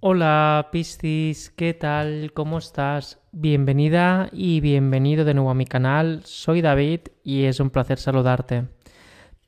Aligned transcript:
Hola 0.00 0.68
Piscis, 0.70 1.50
¿qué 1.50 1.74
tal? 1.74 2.30
¿Cómo 2.32 2.58
estás? 2.58 3.18
Bienvenida 3.32 4.28
y 4.30 4.60
bienvenido 4.60 5.24
de 5.24 5.34
nuevo 5.34 5.50
a 5.50 5.54
mi 5.54 5.64
canal. 5.66 6.20
Soy 6.24 6.62
David 6.62 7.00
y 7.24 7.46
es 7.46 7.58
un 7.58 7.70
placer 7.70 7.98
saludarte. 7.98 8.68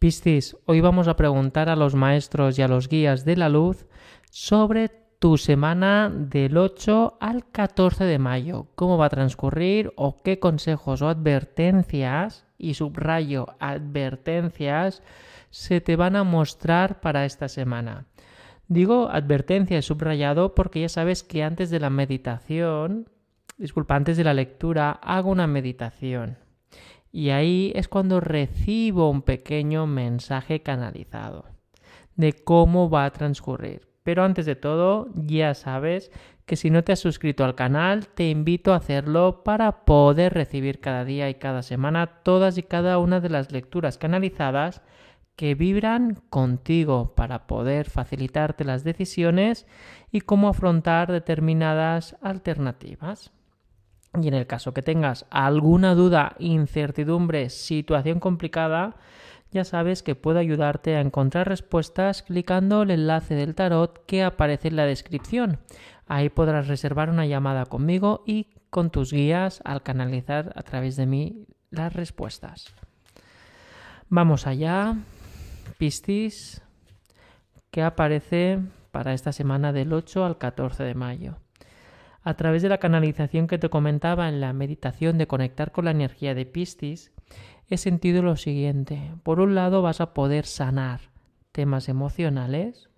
Piscis, 0.01 0.57
hoy 0.67 0.81
vamos 0.81 1.07
a 1.07 1.15
preguntar 1.15 1.69
a 1.69 1.77
los 1.77 1.95
maestros 1.95 2.59
y 2.59 2.63
a 2.63 2.69
los 2.69 2.89
guías 2.89 3.25
de 3.25 3.37
la 3.37 3.49
luz 3.49 3.87
sobre 4.33 4.89
tu 5.21 5.37
semana 5.39 6.11
del 6.13 6.57
8 6.57 7.19
al 7.21 7.49
14 7.49 8.03
de 8.03 8.19
mayo. 8.19 8.67
¿Cómo 8.75 8.99
va 8.99 9.07
a 9.07 9.11
transcurrir 9.11 9.93
o 9.95 10.21
qué 10.21 10.41
consejos 10.41 11.01
o 11.01 11.09
advertencias, 11.09 12.45
y 12.59 12.75
subrayo 12.75 13.47
advertencias, 13.61 15.01
se 15.51 15.81
te 15.81 15.95
van 15.95 16.17
a 16.17 16.25
mostrar 16.25 17.01
para 17.01 17.25
esta 17.25 17.49
semana? 17.49 18.07
Digo 18.71 19.09
advertencia 19.11 19.77
y 19.79 19.83
subrayado 19.83 20.55
porque 20.55 20.83
ya 20.83 20.89
sabes 20.89 21.25
que 21.25 21.43
antes 21.43 21.71
de 21.71 21.81
la 21.81 21.91
meditación, 21.91 23.09
disculpa, 23.59 23.97
antes 23.97 24.17
de 24.17 24.23
la 24.23 24.33
lectura, 24.33 24.93
hago 25.03 25.29
una 25.31 25.49
meditación. 25.49 26.39
Y 27.11 27.31
ahí 27.31 27.73
es 27.75 27.89
cuando 27.89 28.21
recibo 28.21 29.11
un 29.11 29.23
pequeño 29.23 29.89
mensaje 29.89 30.63
canalizado 30.63 31.47
de 32.15 32.33
cómo 32.33 32.89
va 32.89 33.07
a 33.07 33.11
transcurrir. 33.11 33.89
Pero 34.05 34.23
antes 34.23 34.47
de 34.47 34.55
todo, 34.55 35.09
ya 35.17 35.55
sabes 35.55 36.13
que 36.47 36.55
si 36.55 36.71
no 36.71 36.85
te 36.85 36.93
has 36.93 37.01
suscrito 37.01 37.45
al 37.45 37.57
canal, 37.57 38.07
te 38.07 38.31
invito 38.31 38.73
a 38.73 38.77
hacerlo 38.77 39.43
para 39.43 39.85
poder 39.85 40.33
recibir 40.33 40.79
cada 40.79 41.05
día 41.05 41.29
y 41.29 41.35
cada 41.35 41.65
semana 41.65 42.07
todas 42.23 42.57
y 42.57 42.63
cada 42.63 42.99
una 42.99 43.19
de 43.19 43.31
las 43.31 43.51
lecturas 43.51 43.99
canalizadas 43.99 44.81
que 45.41 45.55
vibran 45.55 46.19
contigo 46.29 47.15
para 47.15 47.47
poder 47.47 47.89
facilitarte 47.89 48.63
las 48.63 48.85
decisiones 48.85 49.67
y 50.13 50.21
cómo 50.21 50.51
afrontar 50.51 51.11
determinadas 51.11 52.15
alternativas. 52.21 53.33
Y 54.21 54.29
en 54.29 54.35
el 54.35 54.47
caso 54.47 54.75
que 54.75 54.83
tengas 54.83 55.25
alguna 55.31 55.95
duda, 55.95 56.37
incertidumbre, 56.41 57.49
situación 57.49 58.21
complicada, 58.21 58.97
ya 59.51 59.65
sabes 59.65 60.03
que 60.03 60.15
puedo 60.15 60.39
ayudarte 60.39 60.97
a 60.97 61.01
encontrar 61.01 61.49
respuestas 61.49 62.23
clicando 62.23 62.83
el 62.83 62.91
enlace 62.91 63.35
del 63.35 63.55
tarot 63.55 64.05
que 64.05 64.23
aparece 64.23 64.69
en 64.69 64.77
la 64.77 64.85
descripción. 64.85 65.59
Ahí 66.07 66.29
podrás 66.29 66.69
reservar 66.69 67.09
una 67.09 67.25
llamada 67.25 67.65
conmigo 67.65 68.25
y 68.27 68.49
con 68.69 68.91
tus 68.91 69.11
guías 69.11 69.63
al 69.65 69.83
canalizar 69.83 70.53
a 70.55 70.63
través 70.65 70.97
de 70.97 71.07
mí 71.07 71.47
las 71.71 71.95
respuestas. 71.95 72.75
Vamos 74.11 74.47
allá. 74.47 74.97
Piscis 75.79 76.63
que 77.71 77.83
aparece 77.83 78.61
para 78.91 79.15
esta 79.15 79.33
semana 79.33 79.73
del 79.73 79.93
8 79.93 80.25
al 80.25 80.39
14 80.39 80.83
de 80.83 80.95
mayo. 80.95 81.37
A 82.23 82.35
través 82.35 82.63
de 82.63 82.69
la 82.69 82.79
canalización 82.79 83.47
que 83.47 83.59
te 83.59 83.71
comentaba 83.71 84.29
en 84.29 84.41
la 84.41 84.53
meditación 84.53 85.17
de 85.17 85.27
conectar 85.27 85.73
con 85.73 85.87
la 85.87 85.93
energía 85.93 86.35
de 86.35 86.45
Piscis, 86.45 87.13
he 87.69 87.77
sentido 87.77 88.23
lo 88.23 88.37
siguiente. 88.37 89.15
Por 89.23 89.41
un 89.41 89.55
lado 89.55 89.81
vas 89.81 90.01
a 90.01 90.13
poder 90.13 90.45
sanar 90.45 91.01
temas 91.53 91.89
emocionales, 91.89 92.91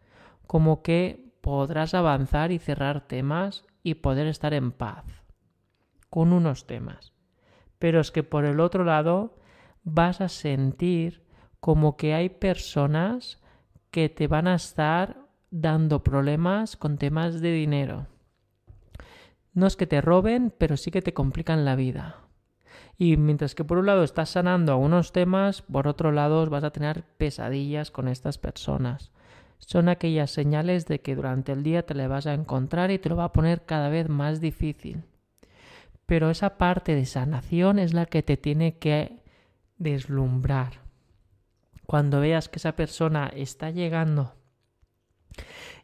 como 0.47 0.83
que 0.83 1.33
podrás 1.41 1.95
avanzar 1.95 2.53
y 2.53 2.59
cerrar 2.59 3.07
temas 3.07 3.65
y 3.83 3.95
poder 3.95 4.27
estar 4.27 4.55
en 4.55 4.73
paz 4.73 5.05
con 6.11 6.33
unos 6.33 6.67
temas. 6.67 7.13
Pero 7.79 8.01
es 8.01 8.11
que 8.11 8.23
por 8.23 8.45
el 8.45 8.61
otro 8.61 8.85
lado 8.85 9.37
vas 9.85 10.21
a 10.21 10.29
sentir 10.29 11.23
como 11.63 11.97
que 11.97 12.13
hay 12.13 12.29
personas 12.29 13.39
que 13.93 14.09
te 14.09 14.27
van 14.27 14.49
a 14.49 14.57
estar 14.57 15.29
dando 15.53 16.03
problemas 16.03 16.77
con 16.77 16.99
temas 16.99 17.41
de 17.41 17.53
dinero. 17.53 18.09
No 19.55 19.69
es 19.69 19.77
que 19.77 19.87
te 19.87 20.01
roben, 20.01 20.53
pero 20.59 20.77
sí 20.77 20.91
que 20.91 21.03
te 21.03 21.15
complican 21.15 21.65
la 21.65 21.77
vida. 21.77 22.17
Y 22.99 23.17
mientras 23.17 23.55
que 23.55 23.63
por 23.63 23.79
un 23.79 23.87
lado 23.87 24.03
estás 24.03 24.31
sanando 24.31 24.73
algunos 24.73 25.13
temas, 25.13 25.63
por 25.63 25.87
otro 25.87 26.11
lado 26.11 26.45
vas 26.51 26.65
a 26.65 26.73
tener 26.73 27.05
pesadillas 27.17 27.93
con 27.93 28.09
estas 28.09 28.39
personas. 28.39 29.13
Son 29.59 29.89
aquellas 29.89 30.33
señales 30.33 30.87
de 30.87 31.01
que 31.01 31.15
durante 31.15 31.53
el 31.53 31.63
día 31.63 31.87
te 31.87 31.95
le 31.95 32.09
vas 32.09 32.27
a 32.27 32.35
encontrar 32.35 32.91
y 32.91 32.99
te 32.99 33.09
lo 33.09 33.15
va 33.15 33.27
a 33.27 33.33
poner 33.33 33.63
cada 33.65 33.89
vez 33.89 34.09
más 34.09 34.41
difícil. 34.41 35.05
Pero 36.07 36.29
esa 36.29 36.59
parte 36.59 36.97
de 36.97 37.07
sanación 37.07 37.79
es 37.79 37.95
la 37.95 38.07
que 38.07 38.25
te 38.25 38.37
tiene 38.37 38.79
que 38.79 39.23
deslumbrar 39.79 40.82
cuando 41.93 42.21
veas 42.21 42.49
que 42.49 42.57
esa 42.57 42.75
persona 42.75 43.31
está 43.37 43.69
llegando 43.69 44.33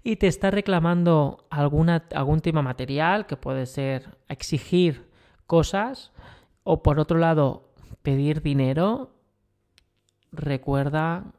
y 0.03 0.17
te 0.17 0.27
está 0.27 0.51
reclamando 0.51 1.47
alguna, 1.51 2.07
algún 2.15 2.41
tema 2.41 2.63
material, 2.63 3.27
que 3.27 3.37
puede 3.37 3.67
ser 3.67 4.17
exigir 4.27 5.11
cosas, 5.47 6.11
o 6.63 6.83
por 6.83 6.99
otro 6.99 7.19
lado, 7.19 7.75
pedir 8.01 8.41
dinero, 8.41 9.21
recuerda 10.33 11.35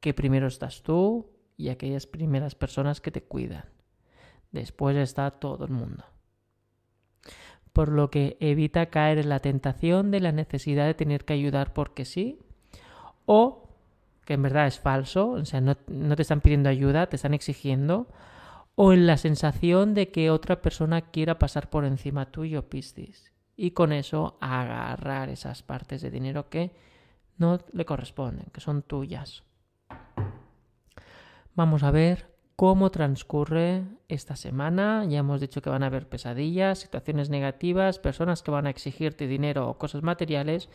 que 0.00 0.12
primero 0.12 0.48
estás 0.48 0.82
tú 0.82 1.30
y 1.56 1.70
aquellas 1.70 2.06
primeras 2.06 2.54
personas 2.54 3.00
que 3.00 3.10
te 3.10 3.22
cuidan. 3.22 3.64
Después 4.50 4.98
está 4.98 5.30
todo 5.30 5.64
el 5.64 5.70
mundo. 5.70 6.04
Por 7.72 7.88
lo 7.88 8.10
que 8.10 8.36
evita 8.38 8.90
caer 8.90 9.16
en 9.16 9.30
la 9.30 9.40
tentación 9.40 10.10
de 10.10 10.20
la 10.20 10.32
necesidad 10.32 10.84
de 10.84 10.92
tener 10.92 11.24
que 11.24 11.32
ayudar 11.32 11.72
porque 11.72 12.04
sí, 12.04 12.38
o 13.24 13.61
en 14.34 14.42
verdad 14.42 14.66
es 14.66 14.78
falso, 14.78 15.30
o 15.30 15.44
sea, 15.44 15.60
no, 15.60 15.74
te 15.76 16.22
están 16.22 16.40
pidiendo 16.40 16.68
ayuda, 16.68 17.08
te 17.08 17.16
están 17.16 17.34
exigiendo, 17.34 18.08
o 18.74 18.92
en 18.92 19.06
la 19.06 19.16
sensación 19.16 19.94
de 19.94 20.10
que 20.10 20.30
otra 20.30 20.62
persona 20.62 21.02
quiera 21.02 21.38
pasar 21.38 21.70
por 21.70 21.84
encima 21.84 22.30
tuyo, 22.30 22.68
Piscis, 22.68 23.32
y 23.56 23.72
con 23.72 23.92
eso 23.92 24.38
agarrar 24.40 25.28
esas 25.28 25.62
partes 25.62 26.00
de 26.02 26.10
dinero 26.10 26.48
que 26.48 26.72
no 27.38 27.58
le 27.72 27.84
corresponden, 27.84 28.46
que 28.52 28.60
son 28.60 28.82
tuyas. 28.82 29.42
Vamos 31.54 31.82
a 31.82 31.90
ver 31.90 32.32
cómo 32.56 32.90
transcurre 32.90 33.82
esta 34.08 34.36
semana. 34.36 35.04
Ya 35.08 35.18
hemos 35.18 35.40
dicho 35.40 35.60
que 35.62 35.70
van 35.70 35.82
a 35.82 35.86
haber 35.86 36.08
pesadillas, 36.08 36.78
situaciones 36.78 37.28
negativas, 37.28 37.98
personas 37.98 38.42
que 38.42 38.50
van 38.50 38.66
a 38.66 38.70
exigirte 38.70 39.26
dinero 39.26 39.68
o 39.68 39.78
cosas 39.78 40.02
materiales, 40.02 40.68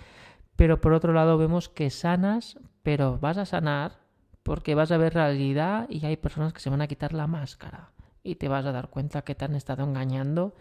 pero 0.57 0.81
por 0.81 0.91
otro 0.91 1.13
lado 1.13 1.37
vemos 1.37 1.69
que 1.69 1.89
sanas, 1.89 2.59
pero 2.83 3.19
vas 3.19 3.37
a 3.37 3.45
sanar 3.45 3.99
porque 4.43 4.75
vas 4.75 4.91
a 4.91 4.97
ver 4.97 5.13
realidad 5.13 5.87
y 5.89 6.05
hay 6.05 6.17
personas 6.17 6.51
que 6.51 6.59
se 6.59 6.69
van 6.69 6.81
a 6.81 6.87
quitar 6.87 7.13
la 7.13 7.27
máscara 7.27 7.91
y 8.23 8.35
te 8.35 8.47
vas 8.47 8.65
a 8.65 8.71
dar 8.71 8.89
cuenta 8.89 9.21
que 9.21 9.35
te 9.35 9.45
han 9.45 9.55
estado 9.55 9.83
engañando 9.83 10.55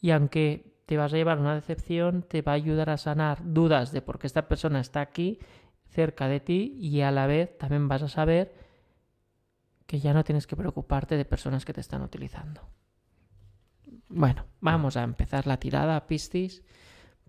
y 0.00 0.10
aunque 0.10 0.76
te 0.86 0.98
vas 0.98 1.12
a 1.12 1.16
llevar 1.16 1.38
una 1.38 1.54
decepción, 1.54 2.22
te 2.22 2.42
va 2.42 2.52
a 2.52 2.56
ayudar 2.56 2.90
a 2.90 2.98
sanar 2.98 3.38
dudas 3.42 3.90
de 3.90 4.02
por 4.02 4.18
qué 4.18 4.26
esta 4.26 4.48
persona 4.48 4.80
está 4.80 5.00
aquí 5.00 5.38
cerca 5.86 6.28
de 6.28 6.40
ti 6.40 6.76
y 6.78 7.00
a 7.00 7.10
la 7.10 7.26
vez 7.26 7.56
también 7.56 7.88
vas 7.88 8.02
a 8.02 8.08
saber 8.08 8.54
que 9.86 9.98
ya 9.98 10.12
no 10.12 10.24
tienes 10.24 10.46
que 10.46 10.56
preocuparte 10.56 11.16
de 11.16 11.24
personas 11.24 11.64
que 11.64 11.72
te 11.72 11.80
están 11.80 12.02
utilizando. 12.02 12.60
Bueno, 14.10 14.44
vamos 14.60 14.98
a 14.98 15.02
empezar 15.04 15.46
la 15.46 15.58
tirada, 15.58 16.06
Piscis 16.06 16.62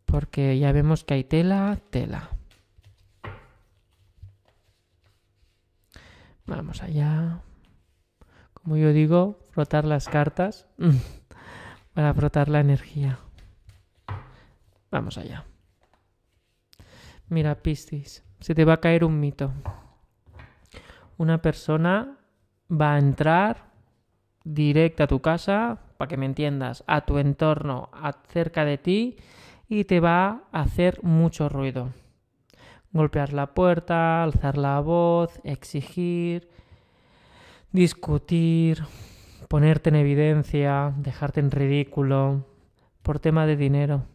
porque 0.09 0.57
ya 0.57 0.71
vemos 0.71 1.03
que 1.03 1.13
hay 1.13 1.23
tela, 1.23 1.77
tela. 1.91 2.29
Vamos 6.45 6.81
allá. 6.81 7.41
Como 8.53 8.77
yo 8.77 8.91
digo, 8.91 9.39
frotar 9.51 9.85
las 9.85 10.09
cartas 10.09 10.67
para 11.93 12.13
frotar 12.13 12.49
la 12.49 12.59
energía. 12.59 13.19
Vamos 14.89 15.17
allá. 15.19 15.45
Mira, 17.27 17.61
Piscis, 17.61 18.23
se 18.39 18.55
te 18.55 18.65
va 18.65 18.73
a 18.73 18.81
caer 18.81 19.03
un 19.03 19.19
mito. 19.19 19.51
Una 21.17 21.41
persona 21.41 22.17
va 22.71 22.95
a 22.95 22.99
entrar 22.99 23.69
directa 24.43 25.03
a 25.03 25.07
tu 25.07 25.21
casa, 25.21 25.79
para 25.97 26.09
que 26.09 26.17
me 26.17 26.25
entiendas, 26.25 26.83
a 26.87 27.01
tu 27.01 27.19
entorno, 27.19 27.91
cerca 28.29 28.65
de 28.65 28.77
ti, 28.79 29.17
y 29.69 29.83
te 29.85 29.99
va 29.99 30.41
a 30.51 30.61
hacer 30.61 31.03
mucho 31.03 31.47
ruido. 31.47 31.93
Golpear 32.91 33.33
la 33.33 33.53
puerta, 33.53 34.23
alzar 34.23 34.57
la 34.57 34.79
voz, 34.79 35.39
exigir, 35.43 36.49
discutir, 37.71 38.83
ponerte 39.47 39.89
en 39.89 39.95
evidencia, 39.95 40.93
dejarte 40.97 41.39
en 41.39 41.51
ridículo 41.51 42.47
por 43.03 43.19
tema 43.19 43.45
de 43.45 43.55
dinero. 43.55 44.05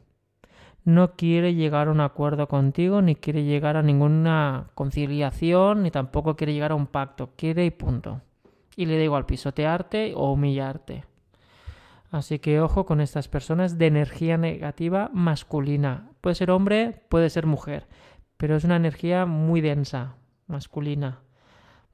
No 0.84 1.12
quiere 1.12 1.54
llegar 1.54 1.86
a 1.86 1.92
un 1.92 2.00
acuerdo 2.00 2.48
contigo, 2.48 3.00
ni 3.00 3.14
quiere 3.14 3.44
llegar 3.44 3.76
a 3.76 3.82
ninguna 3.82 4.70
conciliación, 4.74 5.84
ni 5.84 5.90
tampoco 5.92 6.34
quiere 6.34 6.52
llegar 6.52 6.72
a 6.72 6.74
un 6.74 6.88
pacto. 6.88 7.30
Quiere 7.36 7.64
y 7.64 7.70
punto. 7.70 8.20
Y 8.76 8.86
le 8.86 8.98
da 8.98 9.04
igual 9.04 9.24
pisotearte 9.24 10.12
o 10.16 10.32
humillarte. 10.32 11.04
Así 12.14 12.38
que 12.38 12.60
ojo 12.60 12.86
con 12.86 13.00
estas 13.00 13.26
personas 13.26 13.76
de 13.76 13.88
energía 13.88 14.38
negativa 14.38 15.10
masculina. 15.12 16.10
Puede 16.20 16.36
ser 16.36 16.52
hombre, 16.52 17.02
puede 17.08 17.28
ser 17.28 17.44
mujer, 17.44 17.88
pero 18.36 18.54
es 18.54 18.62
una 18.62 18.76
energía 18.76 19.26
muy 19.26 19.60
densa, 19.60 20.14
masculina. 20.46 21.22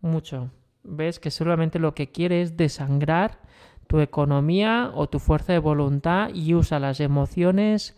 Mucho. 0.02 0.50
¿Ves 0.82 1.20
que 1.20 1.31
solamente 1.31 1.78
lo 1.78 1.94
que 1.94 2.12
quiere 2.12 2.43
es 2.43 2.58
desangrar 2.58 3.38
tu 3.87 4.00
economía 4.00 4.93
o 4.94 5.08
tu 5.08 5.20
fuerza 5.20 5.55
de 5.55 5.58
voluntad 5.58 6.28
y 6.34 6.52
usa 6.52 6.78
las 6.78 7.00
emociones 7.00 7.96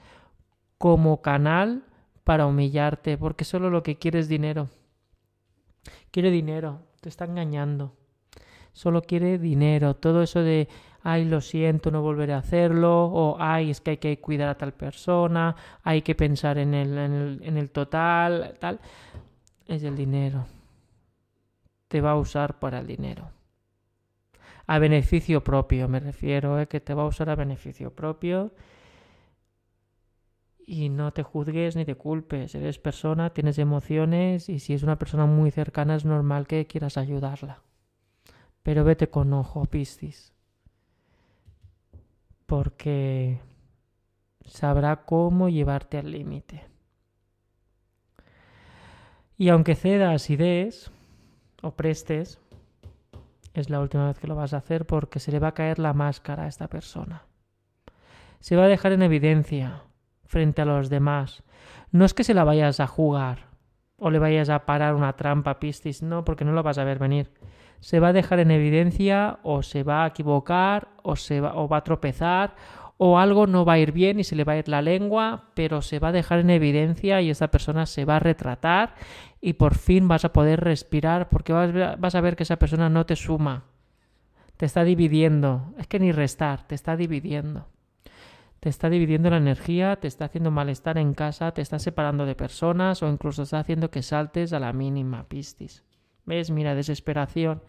como 0.79 1.23
canal 1.23 1.83
para 2.23 2.47
humillarte, 2.47 3.19
porque 3.19 3.43
solo 3.45 3.69
lo 3.69 3.83
que 3.83 3.99
quiere 3.99 4.21
es 4.21 4.29
dinero. 4.29 4.69
Quiere 6.13 6.31
dinero, 6.31 6.83
te 7.01 7.09
está 7.09 7.25
engañando. 7.25 7.97
Solo 8.73 9.03
quiere 9.03 9.39
dinero. 9.39 9.97
Todo 9.97 10.23
eso 10.23 10.41
de, 10.41 10.69
ay, 11.03 11.25
lo 11.25 11.41
siento, 11.41 11.91
no 11.91 12.03
volveré 12.03 12.33
a 12.33 12.39
hacerlo, 12.39 13.07
o 13.07 13.37
ay, 13.39 13.71
es 13.71 13.81
que 13.81 13.93
hay 13.93 13.97
que 13.97 14.21
cuidar 14.21 14.49
a 14.49 14.57
tal 14.57 14.73
persona, 14.73 15.57
hay 15.83 16.03
que 16.03 16.15
pensar 16.15 16.59
en 16.59 16.75
el, 16.75 16.99
en 17.43 17.57
el, 17.57 17.71
total, 17.71 18.55
tal, 18.59 18.81
es 19.67 19.83
el 19.83 19.97
dinero. 19.97 20.47
Te 21.89 22.01
va 22.01 22.13
a 22.13 22.17
usar 22.17 22.59
para 22.59 22.81
el 22.81 22.87
dinero. 22.87 23.31
A 24.67 24.79
beneficio 24.79 25.43
propio, 25.43 25.89
me 25.89 26.01
refiero, 26.01 26.59
¿eh? 26.61 26.69
que 26.69 26.81
te 26.81 26.95
va 26.95 27.03
a 27.03 27.07
usar 27.07 27.29
a 27.31 27.35
beneficio 27.35 27.95
propio 27.95 28.53
y 30.65 30.89
no 30.89 31.13
te 31.13 31.23
juzgues 31.23 31.77
ni 31.77 31.85
te 31.85 31.97
culpes. 31.97 32.55
Eres 32.55 32.79
persona, 32.79 33.31
tienes 33.31 33.59
emociones 33.59 34.49
y 34.49 34.61
si 34.61 34.73
es 34.75 34.83
una 34.85 34.99
persona 34.99 35.27
muy 35.27 35.51
cercana 35.51 35.97
es 35.97 36.05
normal 36.05 36.47
que 36.47 36.67
quieras 36.67 36.97
ayudarla. 36.97 37.63
Pero 38.63 38.85
vete 38.85 39.09
con 39.09 39.33
ojo, 39.33 39.65
Piscis. 39.67 40.33
Porque 42.53 43.41
sabrá 44.45 45.07
cómo 45.07 45.49
llevarte 45.49 45.97
al 45.97 46.11
límite. 46.11 46.67
Y 49.39 49.49
aunque 49.49 49.75
cedas 49.75 50.29
y 50.29 50.37
des 50.37 50.91
o 51.63 51.71
prestes, 51.71 52.41
es 53.55 53.71
la 53.71 53.81
última 53.81 54.07
vez 54.07 54.19
que 54.19 54.27
lo 54.27 54.37
vas 54.37 54.53
a 54.53 54.59
hacer 54.59 54.85
porque 54.85 55.19
se 55.19 55.33
le 55.33 55.39
va 55.39 55.49
a 55.49 55.55
caer 55.55 55.79
la 55.79 55.95
máscara 55.95 56.43
a 56.43 56.47
esta 56.47 56.69
persona. 56.69 57.25
Se 58.41 58.55
va 58.55 58.65
a 58.65 58.69
dejar 58.69 58.93
en 58.93 59.01
evidencia 59.01 59.85
frente 60.27 60.61
a 60.61 60.67
los 60.67 60.91
demás. 60.91 61.45
No 61.91 62.05
es 62.05 62.13
que 62.13 62.23
se 62.23 62.35
la 62.35 62.45
vayas 62.45 62.81
a 62.81 62.87
jugar 62.87 63.47
o 64.03 64.11
le 64.11 64.19
vayas 64.19 64.51
a 64.51 64.67
parar 64.67 64.97
una 64.97 65.13
trampa, 65.13 65.61
Piscis, 65.61 66.03
no, 66.03 66.25
porque 66.25 66.45
no 66.45 66.51
lo 66.51 66.65
vas 66.65 66.77
a 66.77 66.85
ver 66.85 66.99
venir. 66.99 67.31
Se 67.79 68.01
va 68.01 68.09
a 68.09 68.13
dejar 68.13 68.41
en 68.41 68.51
evidencia 68.51 69.39
o 69.45 69.63
se 69.63 69.85
va 69.85 70.03
a 70.03 70.09
equivocar 70.09 70.89
o, 71.05 71.15
se 71.15 71.41
va, 71.41 71.55
o 71.55 71.69
va 71.69 71.77
a 71.77 71.85
tropezar 71.85 72.57
o 72.97 73.19
algo 73.19 73.47
no 73.47 73.65
va 73.65 73.75
a 73.75 73.79
ir 73.79 73.93
bien 73.93 74.19
y 74.19 74.25
se 74.25 74.35
le 74.35 74.43
va 74.43 74.55
a 74.55 74.59
ir 74.59 74.69
la 74.69 74.83
lengua, 74.83 75.51
pero 75.55 75.83
se 75.83 76.01
va 76.01 76.09
a 76.09 76.13
dejar 76.13 76.41
en 76.41 76.51
evidencia 76.51 77.21
y 77.21 77.31
esa 77.31 77.49
persona 77.49 77.87
se 77.87 78.05
va 78.05 78.17
a 78.17 78.21
retratar 78.21 78.97
y 79.41 79.53
por 79.53 79.77
fin 79.77 80.09
vas 80.09 80.25
a 80.25 80.33
poder 80.33 80.61
respirar 80.61 81.29
porque 81.29 81.53
vas, 81.53 82.01
vas 82.01 82.15
a 82.17 82.21
ver 82.21 82.35
que 82.35 82.43
esa 82.43 82.59
persona 82.59 82.89
no 82.89 83.07
te 83.07 83.15
suma, 83.15 83.65
te 84.57 84.67
está 84.67 84.83
dividiendo, 84.83 85.75
es 85.79 85.87
que 85.87 86.01
ni 86.01 86.11
restar, 86.11 86.67
te 86.67 86.75
está 86.75 86.97
dividiendo 86.97 87.67
te 88.62 88.69
está 88.69 88.88
dividiendo 88.88 89.29
la 89.29 89.38
energía, 89.38 89.97
te 89.97 90.06
está 90.06 90.26
haciendo 90.26 90.53
malestar 90.53 90.97
en 90.97 91.14
casa, 91.14 91.50
te 91.50 91.61
está 91.61 91.81
separando 91.81 92.26
de 92.26 92.37
personas 92.37 93.03
o 93.03 93.09
incluso 93.09 93.43
está 93.43 93.59
haciendo 93.59 93.91
que 93.91 94.03
saltes 94.03 94.53
a 94.53 94.61
la 94.61 94.73
mínima, 94.73 95.29
Pistis. 95.29 95.82
¿Ves? 96.26 96.53
Mira, 96.53 96.76
desesperación. 96.76 97.61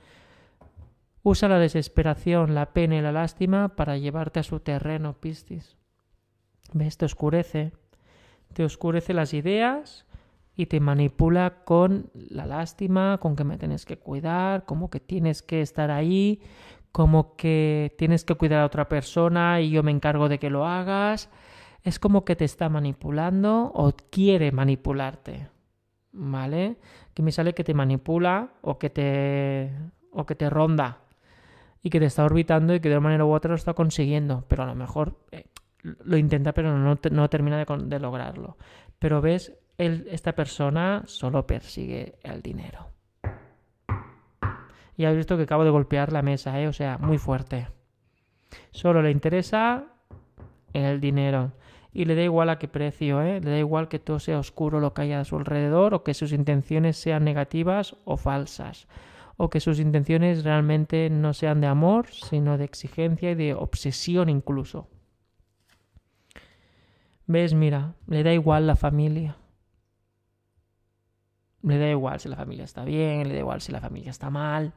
Usa 1.24 1.50
la 1.50 1.58
desesperación, 1.58 2.54
la 2.54 2.74
pena 2.74 2.96
y 2.96 3.02
la 3.02 3.12
lástima 3.12 3.70
para 3.70 3.98
llevarte 3.98 4.40
a 4.40 4.44
su 4.44 4.60
terreno, 4.60 5.20
Pistis. 5.20 5.78
¿Ves? 6.74 6.96
Te 6.98 7.06
oscurece. 7.06 7.72
Te 8.54 8.64
oscurece 8.64 9.16
las 9.16 9.34
ideas 9.34 10.06
y 10.56 10.68
te 10.68 10.80
manipula 10.80 11.64
con 11.66 12.12
la 12.14 12.46
lástima, 12.46 13.18
con 13.20 13.36
que 13.36 13.44
me 13.44 13.58
tienes 13.58 13.88
que 13.88 13.98
cuidar, 13.98 14.66
como 14.66 14.92
que 14.92 15.00
tienes 15.00 15.42
que 15.42 15.62
estar 15.62 15.90
ahí, 15.90 16.44
como 16.94 17.36
que 17.36 17.96
tienes 17.98 18.24
que 18.24 18.36
cuidar 18.36 18.62
a 18.62 18.66
otra 18.68 18.88
persona 18.88 19.60
y 19.62 19.72
yo 19.72 19.82
me 19.82 19.90
encargo 19.92 20.30
de 20.30 20.38
que 20.38 20.52
lo 20.52 20.68
hagas. 20.68 21.30
Es 21.82 22.00
como 22.00 22.24
que 22.24 22.36
te 22.36 22.46
está 22.46 22.70
manipulando 22.70 23.72
o 23.74 23.94
quiere 24.12 24.52
manipularte. 24.52 25.50
¿Vale? 26.12 26.78
Que 27.16 27.24
me 27.24 27.32
sale 27.32 27.54
que 27.56 27.64
te 27.64 27.74
manipula 27.74 28.54
o 28.62 28.78
que 28.78 28.92
te 28.92 29.72
o 30.12 30.28
que 30.28 30.36
te 30.36 30.48
ronda 30.52 31.00
y 31.82 31.90
que 31.90 32.00
te 32.00 32.06
está 32.06 32.26
orbitando 32.26 32.76
y 32.76 32.80
que 32.80 32.90
de 32.90 32.96
una 32.96 33.06
manera 33.06 33.26
u 33.26 33.34
otra 33.34 33.50
lo 33.50 33.56
está 33.56 33.74
consiguiendo, 33.74 34.46
pero 34.48 34.62
a 34.62 34.68
lo 34.68 34.76
mejor 34.76 35.18
eh, 35.32 35.48
lo 35.82 36.16
intenta 36.18 36.54
pero 36.54 36.78
no, 36.78 37.00
no 37.12 37.30
termina 37.30 37.58
de, 37.58 37.66
de, 37.86 38.00
lograrlo. 38.00 38.58
Pero 39.00 39.20
ves, 39.20 39.52
esta 39.80 40.34
persona 40.34 41.02
solo 41.08 41.48
persigue 41.48 42.20
el 42.22 42.44
dinero. 42.44 42.93
Y 44.96 45.06
has 45.06 45.16
visto 45.16 45.38
que 45.38 45.44
acabo 45.44 45.64
de 45.64 45.72
golpear 45.72 46.12
la 46.12 46.22
mesa, 46.22 46.60
¿eh? 46.60 46.68
O 46.68 46.74
sea, 46.74 46.98
muy 46.98 47.18
fuerte. 47.18 47.68
Solo 48.72 49.02
le 49.02 49.12
interesa 49.12 49.86
el 50.74 51.00
dinero. 51.02 51.52
Y 51.92 52.06
le 52.06 52.16
da 52.16 52.24
igual 52.24 52.50
a 52.50 52.58
qué 52.58 52.68
precio, 52.68 53.22
¿eh? 53.22 53.40
Le 53.40 53.52
da 53.52 53.58
igual 53.60 53.88
que 53.88 54.00
todo 54.00 54.20
sea 54.20 54.40
oscuro 54.40 54.80
lo 54.80 54.94
que 54.94 55.04
haya 55.04 55.20
a 55.20 55.26
su 55.26 55.38
alrededor 55.38 55.94
o 55.94 56.04
que 56.04 56.14
sus 56.14 56.32
intenciones 56.32 56.98
sean 56.98 57.24
negativas 57.24 57.96
o 58.06 58.18
falsas. 58.18 58.88
O 59.38 59.50
que 59.50 59.60
sus 59.60 59.80
intenciones 59.80 60.44
realmente 60.44 61.10
no 61.10 61.34
sean 61.34 61.62
de 61.62 61.68
amor, 61.68 62.08
sino 62.08 62.58
de 62.58 62.66
exigencia 62.66 63.32
y 63.32 63.36
de 63.36 63.54
obsesión 63.54 64.30
incluso. 64.30 64.88
¿Ves? 67.26 67.54
Mira, 67.54 67.94
le 68.08 68.24
da 68.24 68.34
igual 68.34 68.68
la 68.68 68.76
familia. 68.76 69.38
Le 71.64 71.78
da 71.78 71.90
igual 71.90 72.20
si 72.20 72.30
la 72.30 72.36
familia 72.36 72.66
está 72.66 72.84
bien, 72.84 73.28
le 73.28 73.34
da 73.34 73.40
igual 73.40 73.62
si 73.62 73.72
la 73.72 73.80
familia 73.80 74.12
está 74.12 74.30
mal. 74.30 74.74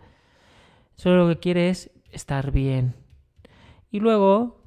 Solo 0.94 1.26
lo 1.26 1.28
que 1.28 1.40
quiere 1.40 1.68
es 1.68 1.90
estar 2.10 2.52
bien. 2.52 2.94
Y 3.90 4.00
luego 4.00 4.62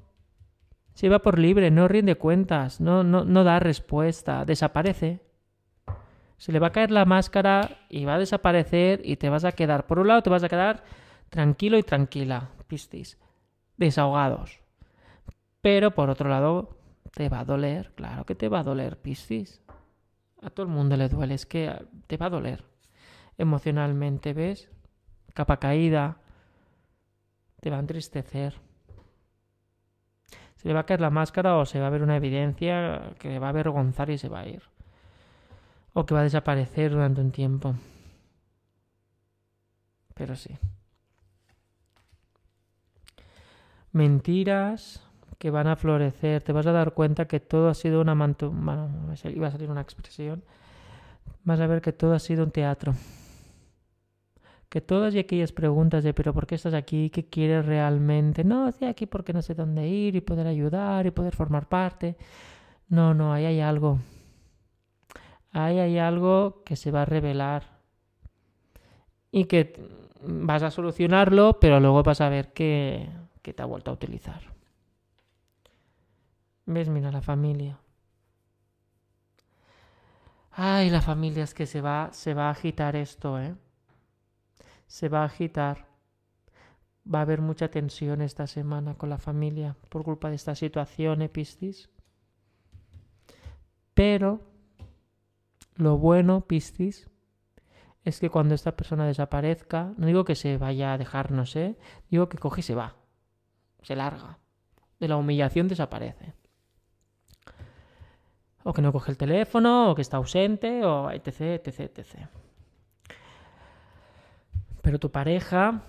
se 0.94 1.08
va 1.08 1.20
por 1.20 1.40
libre, 1.40 1.72
no 1.72 1.88
rinde 1.88 2.16
cuentas, 2.16 2.82
no, 2.82 3.04
no, 3.04 3.24
no 3.24 3.44
da 3.44 3.60
respuesta, 3.60 4.44
desaparece. 4.44 5.22
Se 6.38 6.52
le 6.52 6.60
va 6.60 6.68
a 6.68 6.72
caer 6.72 6.92
la 6.92 7.06
máscara 7.06 7.86
y 7.90 8.06
va 8.06 8.16
a 8.16 8.20
desaparecer 8.20 9.02
y 9.04 9.16
te 9.16 9.30
vas 9.30 9.46
a 9.46 9.54
quedar. 9.54 9.88
Por 9.88 10.00
un 10.00 10.08
lado 10.08 10.22
te 10.22 10.30
vas 10.30 10.44
a 10.44 10.50
quedar 10.50 10.84
tranquilo 11.30 11.78
y 11.78 11.84
tranquila, 11.84 12.50
pistis, 12.68 13.18
desahogados. 13.78 14.60
Pero 15.62 15.92
por 15.92 16.10
otro 16.10 16.30
lado 16.30 16.78
te 17.14 17.30
va 17.30 17.40
a 17.40 17.46
doler, 17.46 17.92
claro 17.96 18.26
que 18.26 18.36
te 18.36 18.50
va 18.50 18.60
a 18.60 18.64
doler, 18.64 18.98
pistis. 18.98 19.62
A 20.42 20.50
todo 20.50 20.66
el 20.66 20.72
mundo 20.72 20.96
le 20.96 21.10
duele, 21.10 21.34
es 21.34 21.46
que 21.46 21.74
te 22.08 22.18
va 22.18 22.28
a 22.28 22.30
doler 22.30 22.64
emocionalmente, 23.40 24.34
¿ves? 24.34 24.70
Capa 25.34 25.58
caída, 25.58 26.18
te 27.62 27.70
va 27.70 27.78
a 27.78 27.80
entristecer. 27.80 28.56
Se 30.58 30.68
le 30.68 30.74
va 30.74 30.82
a 30.82 30.86
caer 30.86 31.00
la 31.00 31.10
máscara 31.10 31.56
o 31.58 31.66
se 31.66 31.80
va 31.80 31.88
a 31.88 31.90
ver 31.90 32.04
una 32.04 32.18
evidencia 32.18 33.14
que 33.18 33.30
le 33.30 33.40
va 33.40 33.48
a 33.48 33.52
avergonzar 33.52 34.10
y 34.10 34.18
se 34.18 34.28
va 34.28 34.42
a 34.42 34.48
ir. 34.48 34.62
O 35.94 36.06
que 36.06 36.14
va 36.14 36.20
a 36.20 36.24
desaparecer 36.24 36.92
durante 36.92 37.22
un 37.22 37.32
tiempo. 37.32 37.76
Pero 40.14 40.36
sí. 40.36 40.58
Mentiras 43.94 45.09
que 45.40 45.50
van 45.50 45.68
a 45.68 45.76
florecer. 45.76 46.44
Te 46.44 46.52
vas 46.52 46.68
a 46.68 46.72
dar 46.72 46.94
cuenta 46.94 47.26
que 47.26 47.40
todo 47.40 47.70
ha 47.70 47.74
sido 47.74 48.02
una 48.02 48.14
manto... 48.14 48.52
Bueno, 48.52 48.90
iba 49.24 49.48
a 49.48 49.52
salir 49.52 49.72
una 49.72 49.82
expresión. 49.82 50.44
Vas 51.44 51.62
a 51.62 51.68
ver 51.68 51.82
que 51.82 51.94
todo 51.94 52.14
ha 52.14 52.20
sido 52.20 52.44
un 52.44 52.52
teatro. 52.52 52.94
Que 54.68 54.82
todas 54.82 55.16
y 55.16 55.20
aquellas 55.20 55.52
preguntas 55.52 56.04
de 56.04 56.14
pero 56.14 56.34
¿por 56.34 56.46
qué 56.46 56.56
estás 56.56 56.74
aquí? 56.74 57.10
¿Qué 57.10 57.26
quieres 57.26 57.66
realmente? 57.66 58.44
No, 58.44 58.68
estoy 58.68 58.90
aquí 58.90 59.06
porque 59.08 59.34
no 59.34 59.42
sé 59.42 59.56
dónde 59.56 59.88
ir 59.88 60.16
y 60.16 60.22
poder 60.22 60.46
ayudar 60.46 61.08
y 61.08 61.12
poder 61.12 61.36
formar 61.36 61.68
parte. 61.68 62.18
No, 62.90 63.14
no, 63.14 63.34
ahí 63.34 63.46
hay 63.46 63.62
algo. 63.62 64.00
Ahí 65.52 65.80
hay 65.80 65.98
algo 65.98 66.64
que 66.66 66.76
se 66.76 66.92
va 66.92 67.04
a 67.04 67.06
revelar. 67.06 67.64
Y 69.32 69.46
que 69.46 69.74
vas 70.22 70.64
a 70.64 70.72
solucionarlo, 70.72 71.60
pero 71.62 71.80
luego 71.80 72.04
vas 72.04 72.20
a 72.20 72.30
ver 72.30 72.52
que, 72.52 73.08
que 73.42 73.54
te 73.54 73.64
ha 73.64 73.66
vuelto 73.66 73.90
a 73.92 73.94
utilizar. 73.94 74.59
¿Ves? 76.72 76.88
Mira, 76.88 77.12
la 77.12 77.24
familia. 77.24 77.80
Ay, 80.52 80.92
la 80.92 81.02
familia 81.02 81.44
es 81.44 81.56
que 81.56 81.66
se 81.66 81.82
va, 81.82 82.10
se 82.14 82.36
va 82.36 82.48
a 82.48 82.52
agitar 82.52 82.96
esto, 82.96 83.40
¿eh? 83.40 83.56
Se 84.86 85.10
va 85.10 85.24
a 85.24 85.26
agitar. 85.26 85.88
Va 87.12 87.20
a 87.20 87.22
haber 87.24 87.42
mucha 87.42 87.72
tensión 87.72 88.22
esta 88.22 88.46
semana 88.46 88.94
con 88.94 89.10
la 89.10 89.18
familia 89.18 89.78
por 89.90 90.04
culpa 90.04 90.30
de 90.30 90.36
esta 90.36 90.54
situación, 90.54 91.24
Epistis. 91.24 91.90
Pero 93.96 94.42
lo 95.74 95.98
bueno, 95.98 96.42
Piscis, 96.42 97.10
es 98.04 98.20
que 98.20 98.30
cuando 98.30 98.54
esta 98.54 98.78
persona 98.78 99.08
desaparezca, 99.08 99.94
no 99.98 100.06
digo 100.06 100.24
que 100.24 100.36
se 100.36 100.58
vaya 100.58 100.94
a 100.94 101.00
dejarnos, 101.00 101.56
¿eh? 101.56 101.80
Digo 102.12 102.30
que 102.30 102.38
coge 102.38 102.60
y 102.60 102.64
se 102.64 102.76
va. 102.76 102.96
Se 103.82 103.96
larga. 103.96 104.38
De 105.00 105.08
la 105.08 105.18
humillación 105.18 105.68
desaparece 105.68 106.39
o 108.64 108.74
que 108.74 108.82
no 108.82 108.92
coge 108.92 109.12
el 109.12 109.18
teléfono, 109.18 109.92
o 109.92 109.96
que 109.96 110.02
está 110.02 110.18
ausente, 110.18 110.84
o 110.84 111.12
etc, 111.12 111.66
etc, 111.66 111.80
etc. 111.80 112.28
Pero 114.82 115.00
tu 115.00 115.12
pareja, 115.12 115.82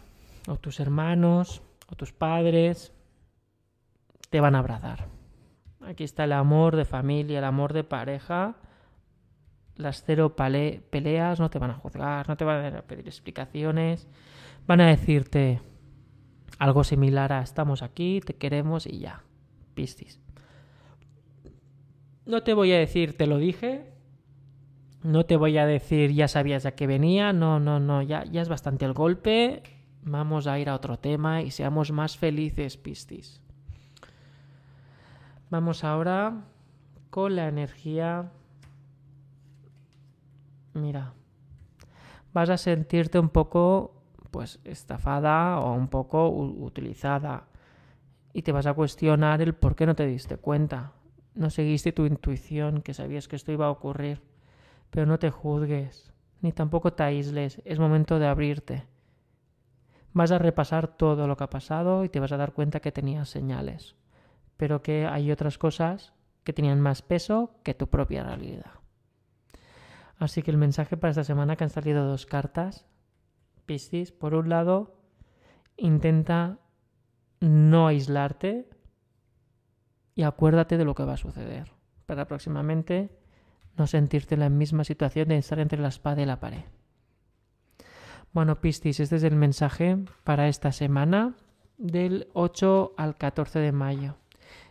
o 0.49 0.57
tus 0.57 0.81
hermanos, 0.81 1.63
o 1.89 1.97
tus 1.97 2.13
padres 2.13 2.93
te 4.31 4.41
van 4.41 4.55
a 4.55 4.61
abrazar. 4.61 5.09
Aquí 5.87 6.05
está 6.05 6.25
el 6.25 6.33
amor 6.33 6.77
de 6.77 6.85
familia, 6.85 7.39
el 7.39 7.45
amor 7.45 7.73
de 7.73 7.85
pareja. 7.85 8.57
Las 9.77 10.05
cero 10.05 10.37
peleas 10.37 11.41
no 11.41 11.51
te 11.51 11.59
van 11.59 11.71
a 11.71 11.75
juzgar, 11.75 12.29
no 12.29 12.37
te 12.37 12.45
van 12.45 12.77
a 12.77 12.83
pedir 12.83 13.07
explicaciones. 13.07 14.07
Van 14.67 14.81
a 14.81 14.89
decirte 14.89 15.61
algo 16.59 16.85
similar 16.85 17.33
a 17.33 17.41
estamos 17.41 17.83
aquí, 17.83 18.21
te 18.21 18.35
queremos 18.35 18.87
y 18.87 18.99
ya. 18.99 19.23
Pistis. 19.75 20.21
No 22.27 22.43
te 22.43 22.55
voy 22.55 22.73
a 22.73 22.79
decir 22.79 23.17
te 23.17 23.27
lo 23.27 23.39
dije. 23.39 23.93
No 25.03 25.25
te 25.25 25.37
voy 25.37 25.57
a 25.59 25.67
decir 25.67 26.13
ya 26.13 26.29
sabías 26.29 26.67
a 26.67 26.73
qué 26.73 26.87
venía. 26.87 27.33
No, 27.33 27.59
no, 27.61 27.81
no. 27.81 28.03
Ya, 28.03 28.25
ya 28.25 28.43
es 28.43 28.49
bastante 28.49 28.85
el 28.85 28.93
golpe. 28.93 29.63
Vamos 30.03 30.47
a 30.47 30.59
ir 30.59 30.69
a 30.69 30.75
otro 30.75 30.99
tema 30.99 31.43
y 31.43 31.51
seamos 31.51 31.93
más 31.93 32.17
felices, 32.17 32.77
Pistis. 32.77 33.41
Vamos 35.51 35.85
ahora 35.85 36.45
con 37.11 37.37
la 37.37 37.49
energía. 37.49 38.31
Mira, 40.75 41.13
vas 42.33 42.51
a 42.51 42.57
sentirte 42.57 43.19
un 43.19 43.29
poco, 43.29 44.03
pues, 44.31 44.61
estafada 44.65 45.59
o 45.59 45.75
un 45.75 45.89
poco 45.89 46.29
utilizada. 46.31 47.49
Y 48.33 48.43
te 48.43 48.53
vas 48.53 48.67
a 48.67 48.75
cuestionar 48.75 49.43
el 49.43 49.55
por 49.55 49.75
qué 49.75 49.87
no 49.87 49.97
te 49.97 50.07
diste 50.07 50.37
cuenta. 50.37 50.93
No 51.35 51.51
seguiste 51.51 51.93
tu 51.93 52.07
intuición, 52.07 52.83
que 52.83 52.95
sabías 52.95 53.29
que 53.29 53.37
esto 53.37 53.53
iba 53.53 53.67
a 53.67 53.71
ocurrir. 53.71 54.21
Pero 54.91 55.07
no 55.07 55.19
te 55.19 55.31
juzgues, 55.31 56.13
ni 56.41 56.53
tampoco 56.53 56.93
te 56.93 57.03
aísles. 57.03 57.61
Es 57.65 57.79
momento 57.79 58.19
de 58.19 58.27
abrirte. 58.27 58.87
Vas 60.13 60.33
a 60.33 60.39
repasar 60.39 60.89
todo 60.89 61.29
lo 61.29 61.37
que 61.37 61.45
ha 61.45 61.51
pasado 61.51 62.05
y 62.05 62.09
te 62.09 62.21
vas 62.21 62.33
a 62.33 62.37
dar 62.37 62.53
cuenta 62.53 62.81
que 62.81 62.93
tenías 62.93 63.29
señales 63.29 63.95
pero 64.61 64.83
que 64.83 65.07
hay 65.07 65.33
otras 65.33 65.57
cosas 65.57 66.13
que 66.45 66.53
tenían 66.53 66.83
más 66.83 67.01
peso 67.01 67.55
que 67.63 67.73
tu 67.73 67.89
propia 67.89 68.25
realidad. 68.25 68.73
Así 70.19 70.43
que 70.43 70.51
el 70.51 70.59
mensaje 70.59 70.99
para 70.99 71.13
esta 71.13 71.25
semana 71.25 71.57
que 71.57 71.65
han 71.65 71.71
salido 71.71 72.05
dos 72.05 72.27
cartas, 72.27 72.85
Piscis, 73.65 74.13
por 74.13 74.35
un 74.35 74.51
lado, 74.51 75.01
intenta 75.79 76.59
no 77.41 77.87
aislarte 77.87 78.69
y 80.21 80.23
acuérdate 80.23 80.77
de 80.77 80.85
lo 80.85 80.95
que 80.95 81.05
va 81.05 81.15
a 81.15 81.17
suceder 81.17 81.73
para 82.05 82.27
próximamente 82.27 83.09
no 83.79 83.87
sentirte 83.87 84.35
en 84.35 84.41
la 84.41 84.51
misma 84.51 84.85
situación 84.85 85.29
de 85.29 85.39
estar 85.39 85.59
entre 85.59 85.81
la 85.81 85.89
espada 85.89 86.21
y 86.21 86.27
la 86.27 86.41
pared. 86.41 86.65
Bueno, 88.35 88.61
Piscis, 88.61 89.01
este 89.01 89.17
es 89.17 89.23
el 89.23 89.35
mensaje 89.35 89.97
para 90.23 90.49
esta 90.49 90.73
semana 90.73 91.37
del 91.79 92.29
8 92.35 92.93
al 92.99 93.17
14 93.17 93.61
de 93.61 93.73
mayo. 93.73 94.17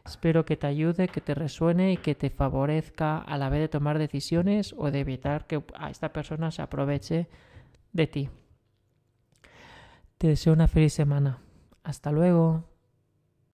Espero 0.06 0.46
que 0.46 0.56
te 0.56 0.68
ayude, 0.68 1.08
que 1.08 1.20
te 1.20 1.34
resuene 1.34 1.94
y 1.94 1.98
que 1.98 2.14
te 2.14 2.30
favorezca 2.30 3.18
a 3.18 3.36
la 3.40 3.50
vez 3.50 3.62
de 3.62 3.70
tomar 3.70 3.98
decisiones 3.98 4.76
o 4.78 4.92
de 4.92 5.00
evitar 5.00 5.48
que 5.48 5.64
a 5.74 5.90
esta 5.90 6.14
persona 6.14 6.52
se 6.52 6.62
aproveche 6.62 7.28
de 7.92 8.06
ti. 8.06 8.30
Te 10.20 10.28
deseo 10.28 10.54
una 10.54 10.68
feliz 10.68 10.94
semana. 10.94 11.40
Hasta 11.82 12.12
luego. 12.12 12.70